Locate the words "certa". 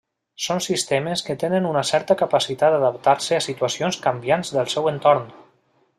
1.89-2.17